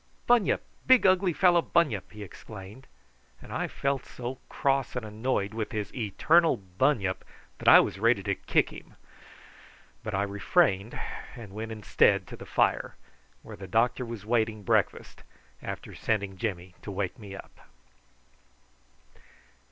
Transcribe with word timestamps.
"Bunyip 0.25 0.63
big 0.87 1.05
ugly 1.05 1.31
fellow 1.31 1.61
bunyip!" 1.61 2.11
he 2.11 2.23
exclaimed; 2.23 2.87
and 3.39 3.53
I 3.53 3.67
felt 3.67 4.03
so 4.03 4.39
cross 4.49 4.95
and 4.95 5.05
annoyed 5.05 5.53
with 5.53 5.73
his 5.73 5.93
eternal 5.93 6.57
bunyip 6.57 7.23
that 7.59 7.67
I 7.67 7.81
was 7.81 7.99
ready 7.99 8.23
to 8.23 8.33
kick 8.33 8.71
him; 8.73 8.95
but 10.03 10.15
I 10.15 10.23
refrained, 10.23 10.99
and 11.35 11.53
went 11.53 11.71
instead 11.71 12.25
to 12.29 12.35
the 12.35 12.47
fire, 12.47 12.95
where 13.43 13.55
the 13.55 13.67
doctor 13.67 14.03
was 14.03 14.25
waiting 14.25 14.63
breakfast, 14.63 15.21
after 15.61 15.93
sending 15.93 16.35
Jimmy 16.35 16.73
to 16.81 16.89
wake 16.89 17.19
me 17.19 17.35
up. 17.35 17.59